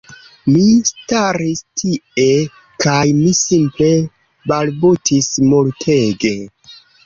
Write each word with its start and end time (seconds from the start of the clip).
Mi 0.53 0.61
staris 0.89 1.61
tie 1.81 2.39
kaj 2.87 3.05
mi 3.21 3.35
simple 3.43 3.93
balbutis 4.55 5.33
multege 5.55 6.37